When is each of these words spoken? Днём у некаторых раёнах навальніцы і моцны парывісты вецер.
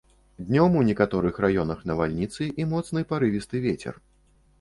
Днём 0.45 0.77
у 0.77 0.81
некаторых 0.85 1.35
раёнах 1.45 1.83
навальніцы 1.91 2.47
і 2.63 2.67
моцны 2.71 3.05
парывісты 3.13 3.61
вецер. 3.67 4.01